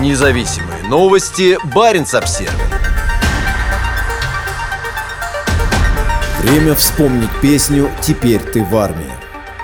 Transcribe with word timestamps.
Независимые 0.00 0.82
новости. 0.88 1.56
Барин 1.72 2.04
обсерва 2.12 2.52
Время 6.42 6.74
вспомнить 6.74 7.30
песню 7.40 7.88
«Теперь 8.02 8.40
ты 8.40 8.64
в 8.64 8.76
армии». 8.76 9.06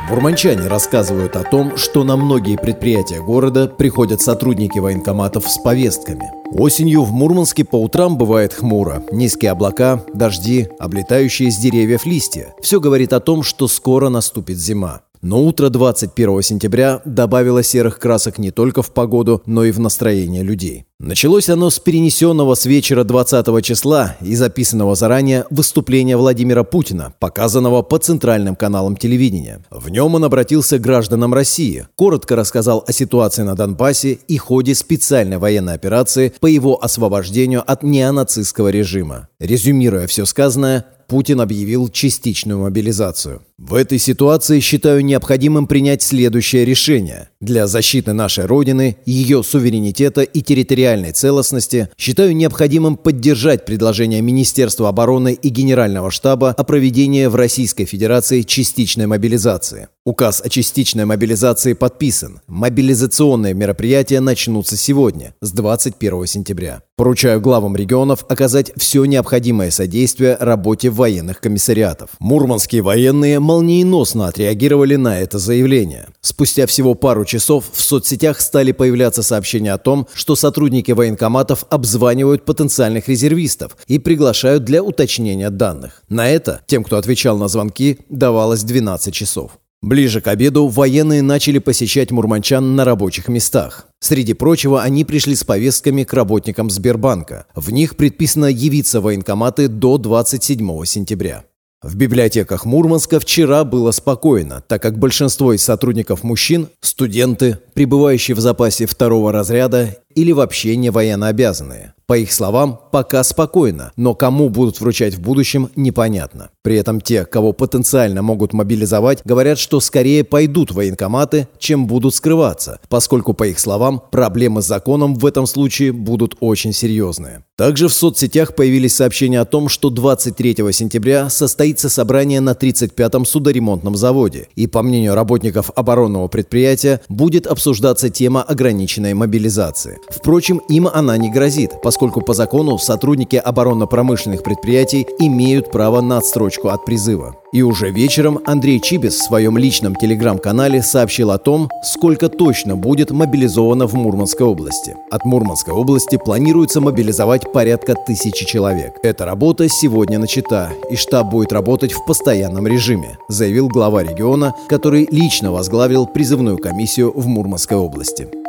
Бурманчане 0.08 0.68
рассказывают 0.68 1.36
о 1.36 1.42
том, 1.42 1.76
что 1.76 2.04
на 2.04 2.16
многие 2.16 2.56
предприятия 2.56 3.20
города 3.20 3.66
приходят 3.66 4.20
сотрудники 4.20 4.78
военкоматов 4.78 5.48
с 5.48 5.58
повестками. 5.58 6.30
Осенью 6.52 7.02
в 7.02 7.12
Мурманске 7.12 7.64
по 7.64 7.76
утрам 7.76 8.16
бывает 8.16 8.54
хмуро. 8.54 9.04
Низкие 9.12 9.50
облака, 9.50 10.04
дожди, 10.14 10.68
облетающие 10.78 11.50
с 11.50 11.56
деревьев 11.56 12.06
листья. 12.06 12.54
Все 12.60 12.80
говорит 12.80 13.12
о 13.12 13.20
том, 13.20 13.42
что 13.42 13.68
скоро 13.68 14.08
наступит 14.08 14.58
зима. 14.58 15.02
Но 15.22 15.44
утро 15.44 15.68
21 15.68 16.40
сентября 16.40 17.02
добавило 17.04 17.62
серых 17.62 17.98
красок 17.98 18.38
не 18.38 18.50
только 18.50 18.82
в 18.82 18.90
погоду, 18.90 19.42
но 19.44 19.64
и 19.64 19.70
в 19.70 19.78
настроение 19.78 20.42
людей. 20.42 20.86
Началось 20.98 21.50
оно 21.50 21.68
с 21.68 21.78
перенесенного 21.78 22.54
с 22.54 22.64
вечера 22.64 23.04
20 23.04 23.62
числа 23.62 24.16
и 24.22 24.34
записанного 24.34 24.94
заранее 24.94 25.44
выступления 25.50 26.16
Владимира 26.16 26.64
Путина, 26.64 27.12
показанного 27.18 27.82
по 27.82 27.98
центральным 27.98 28.56
каналам 28.56 28.96
телевидения. 28.96 29.62
В 29.70 29.90
нем 29.90 30.14
он 30.14 30.24
обратился 30.24 30.78
к 30.78 30.82
гражданам 30.82 31.34
России, 31.34 31.86
коротко 31.96 32.34
рассказал 32.34 32.82
о 32.86 32.92
ситуации 32.92 33.42
на 33.42 33.54
Донбассе 33.54 34.18
и 34.26 34.38
ходе 34.38 34.74
специальной 34.74 35.36
военной 35.36 35.74
операции 35.74 36.32
по 36.40 36.46
его 36.46 36.82
освобождению 36.82 37.62
от 37.70 37.82
неонацистского 37.82 38.68
режима. 38.68 39.28
Резюмируя 39.38 40.06
все 40.06 40.24
сказанное, 40.24 40.86
Путин 41.10 41.40
объявил 41.40 41.88
частичную 41.88 42.60
мобилизацию. 42.60 43.42
В 43.60 43.74
этой 43.74 43.98
ситуации 43.98 44.58
считаю 44.58 45.04
необходимым 45.04 45.66
принять 45.66 46.00
следующее 46.02 46.64
решение. 46.64 47.28
Для 47.42 47.66
защиты 47.66 48.14
нашей 48.14 48.46
Родины, 48.46 48.96
ее 49.04 49.42
суверенитета 49.42 50.22
и 50.22 50.40
территориальной 50.40 51.12
целостности 51.12 51.90
считаю 51.98 52.34
необходимым 52.34 52.96
поддержать 52.96 53.66
предложение 53.66 54.22
Министерства 54.22 54.88
обороны 54.88 55.34
и 55.34 55.48
Генерального 55.50 56.10
штаба 56.10 56.54
о 56.56 56.64
проведении 56.64 57.26
в 57.26 57.34
Российской 57.34 57.84
Федерации 57.84 58.40
частичной 58.40 59.06
мобилизации. 59.06 59.88
Указ 60.06 60.40
о 60.42 60.48
частичной 60.48 61.04
мобилизации 61.04 61.74
подписан. 61.74 62.40
Мобилизационные 62.46 63.52
мероприятия 63.52 64.20
начнутся 64.20 64.78
сегодня, 64.78 65.34
с 65.42 65.52
21 65.52 66.24
сентября. 66.24 66.82
Поручаю 66.96 67.40
главам 67.40 67.76
регионов 67.76 68.24
оказать 68.28 68.72
все 68.76 69.04
необходимое 69.04 69.70
содействие 69.70 70.36
работе 70.40 70.88
военных 70.90 71.40
комиссариатов. 71.40 72.10
Мурманские 72.18 72.82
военные 72.82 73.40
молниеносно 73.50 74.28
отреагировали 74.28 74.94
на 74.94 75.18
это 75.18 75.40
заявление. 75.40 76.06
Спустя 76.20 76.66
всего 76.66 76.94
пару 76.94 77.24
часов 77.24 77.64
в 77.72 77.80
соцсетях 77.80 78.40
стали 78.40 78.70
появляться 78.70 79.24
сообщения 79.24 79.72
о 79.72 79.78
том, 79.78 80.06
что 80.14 80.36
сотрудники 80.36 80.92
военкоматов 80.92 81.64
обзванивают 81.68 82.44
потенциальных 82.44 83.08
резервистов 83.08 83.76
и 83.88 83.98
приглашают 83.98 84.62
для 84.62 84.84
уточнения 84.84 85.50
данных. 85.50 86.04
На 86.08 86.28
это 86.28 86.60
тем, 86.68 86.84
кто 86.84 86.96
отвечал 86.96 87.38
на 87.38 87.48
звонки, 87.48 87.98
давалось 88.08 88.62
12 88.62 89.12
часов. 89.12 89.58
Ближе 89.82 90.20
к 90.20 90.28
обеду 90.28 90.68
военные 90.68 91.22
начали 91.22 91.58
посещать 91.58 92.12
мурманчан 92.12 92.76
на 92.76 92.84
рабочих 92.84 93.26
местах. 93.26 93.88
Среди 93.98 94.34
прочего, 94.34 94.80
они 94.82 95.04
пришли 95.04 95.34
с 95.34 95.42
повестками 95.42 96.04
к 96.04 96.12
работникам 96.12 96.70
Сбербанка. 96.70 97.46
В 97.56 97.72
них 97.72 97.96
предписано 97.96 98.46
явиться 98.46 99.00
в 99.00 99.04
военкоматы 99.04 99.66
до 99.66 99.98
27 99.98 100.84
сентября. 100.84 101.49
В 101.82 101.96
библиотеках 101.96 102.66
Мурманска 102.66 103.18
вчера 103.18 103.64
было 103.64 103.90
спокойно, 103.90 104.62
так 104.68 104.82
как 104.82 104.98
большинство 104.98 105.54
из 105.54 105.62
сотрудников 105.62 106.22
мужчин– 106.22 106.68
студенты, 106.82 107.56
пребывающие 107.72 108.34
в 108.34 108.40
запасе 108.40 108.84
второго 108.84 109.32
разряда 109.32 109.96
или 110.14 110.32
вообще 110.32 110.76
не 110.76 110.90
военнообязанные. 110.90 111.94
По 112.10 112.18
их 112.18 112.32
словам, 112.32 112.80
пока 112.90 113.22
спокойно, 113.22 113.92
но 113.96 114.16
кому 114.16 114.48
будут 114.48 114.80
вручать 114.80 115.14
в 115.14 115.20
будущем, 115.20 115.70
непонятно. 115.76 116.50
При 116.62 116.74
этом 116.74 117.00
те, 117.00 117.24
кого 117.24 117.52
потенциально 117.52 118.20
могут 118.20 118.52
мобилизовать, 118.52 119.20
говорят, 119.24 119.60
что 119.60 119.78
скорее 119.78 120.24
пойдут 120.24 120.72
в 120.72 120.74
военкоматы, 120.74 121.46
чем 121.60 121.86
будут 121.86 122.16
скрываться, 122.16 122.80
поскольку, 122.88 123.32
по 123.32 123.46
их 123.46 123.60
словам, 123.60 124.02
проблемы 124.10 124.60
с 124.60 124.66
законом 124.66 125.14
в 125.14 125.24
этом 125.24 125.46
случае 125.46 125.92
будут 125.92 126.34
очень 126.40 126.72
серьезные. 126.72 127.44
Также 127.56 127.86
в 127.86 127.92
соцсетях 127.92 128.56
появились 128.56 128.96
сообщения 128.96 129.38
о 129.38 129.44
том, 129.44 129.68
что 129.68 129.88
23 129.88 130.56
сентября 130.72 131.30
состоится 131.30 131.88
собрание 131.88 132.40
на 132.40 132.54
35-м 132.54 133.24
судоремонтном 133.24 133.94
заводе, 133.94 134.48
и, 134.56 134.66
по 134.66 134.82
мнению 134.82 135.14
работников 135.14 135.70
оборонного 135.76 136.26
предприятия, 136.26 137.02
будет 137.08 137.46
обсуждаться 137.46 138.10
тема 138.10 138.42
ограниченной 138.42 139.14
мобилизации. 139.14 139.99
Впрочем, 140.08 140.58
им 140.68 140.88
она 140.92 141.16
не 141.16 141.30
грозит, 141.30 141.80
поскольку 141.82 142.20
по 142.20 142.34
закону 142.34 142.78
сотрудники 142.78 143.36
оборонно-промышленных 143.36 144.42
предприятий 144.42 145.06
имеют 145.18 145.70
право 145.70 146.00
на 146.00 146.18
отстрочку 146.18 146.68
от 146.68 146.84
призыва. 146.84 147.36
И 147.52 147.62
уже 147.62 147.90
вечером 147.90 148.38
Андрей 148.44 148.80
Чибис 148.80 149.14
в 149.14 149.24
своем 149.24 149.58
личном 149.58 149.96
телеграм-канале 149.96 150.82
сообщил 150.82 151.30
о 151.32 151.38
том, 151.38 151.68
сколько 151.82 152.28
точно 152.28 152.76
будет 152.76 153.10
мобилизовано 153.10 153.86
в 153.86 153.94
Мурманской 153.94 154.46
области. 154.46 154.96
От 155.10 155.24
Мурманской 155.24 155.74
области 155.74 156.16
планируется 156.16 156.80
мобилизовать 156.80 157.52
порядка 157.52 157.94
тысячи 158.06 158.44
человек. 158.46 158.94
Эта 159.02 159.24
работа 159.24 159.68
сегодня 159.68 160.18
начата, 160.18 160.70
и 160.90 160.96
штаб 160.96 161.30
будет 161.30 161.52
работать 161.52 161.92
в 161.92 162.04
постоянном 162.04 162.66
режиме, 162.66 163.18
заявил 163.28 163.68
глава 163.68 164.02
региона, 164.04 164.54
который 164.68 165.08
лично 165.10 165.50
возглавил 165.50 166.06
призывную 166.06 166.58
комиссию 166.58 167.12
в 167.14 167.26
Мурманской 167.26 167.76
области. 167.76 168.39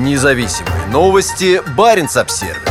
Независимые 0.00 0.86
новости. 0.86 1.60
Барин 1.76 2.08
обсервис 2.16 2.69